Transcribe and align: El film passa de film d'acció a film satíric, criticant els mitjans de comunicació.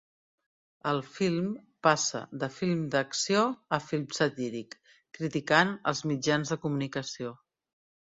El 0.91 0.99
film 1.15 1.49
passa 1.87 2.21
de 2.43 2.47
film 2.55 2.81
d'acció 2.95 3.43
a 3.77 3.79
film 3.89 4.07
satíric, 4.21 4.73
criticant 5.19 5.75
els 5.93 6.03
mitjans 6.13 6.55
de 6.55 6.59
comunicació. 6.65 7.35